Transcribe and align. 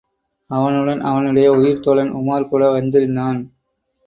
அவனுடன் 0.49 1.01
அவனுடைய 1.01 1.51
உயிர்த் 1.51 1.83
தோழன், 1.83 2.11
உமார் 2.11 2.47
கூட 2.47 2.71
வந்திருந்தான். 2.71 3.39